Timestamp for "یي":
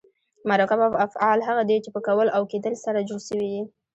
3.55-3.63